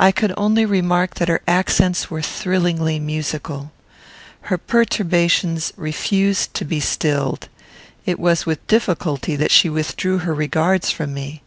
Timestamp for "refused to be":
5.76-6.80